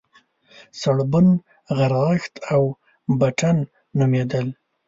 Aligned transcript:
سړبن، 0.79 1.27
غرغښت 1.77 2.33
او 2.53 2.61
بټن 3.19 3.57
نومېدل. 3.97 4.47